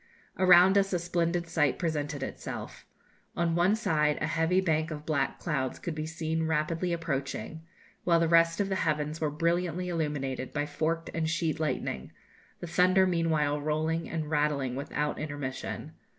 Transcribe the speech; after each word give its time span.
Around 0.39 0.79
us 0.79 0.93
a 0.93 0.97
splendid 0.97 1.47
sight 1.47 1.77
presented 1.77 2.23
itself. 2.23 2.87
On 3.35 3.53
one 3.53 3.75
side 3.75 4.17
a 4.19 4.25
heavy 4.25 4.59
bank 4.59 4.89
of 4.89 5.05
black 5.05 5.37
clouds 5.37 5.77
could 5.77 5.93
be 5.93 6.07
seen 6.07 6.47
rapidly 6.47 6.91
approaching, 6.91 7.61
while 8.03 8.19
the 8.19 8.27
rest 8.27 8.59
of 8.59 8.67
the 8.69 8.77
heavens 8.77 9.21
were 9.21 9.29
brilliantly 9.29 9.89
illuminated 9.89 10.53
by 10.53 10.65
forked 10.65 11.11
and 11.13 11.29
sheet 11.29 11.59
lightning, 11.59 12.11
the 12.61 12.65
thunder 12.65 13.05
meanwhile 13.05 13.61
rolling 13.61 14.09
and 14.09 14.31
rattling 14.31 14.75
without 14.75 15.19
intermission. 15.19 15.91